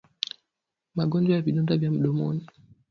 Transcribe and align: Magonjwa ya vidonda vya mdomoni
Magonjwa 0.95 1.35
ya 1.35 1.41
vidonda 1.41 1.77
vya 1.77 1.91
mdomoni 1.91 2.47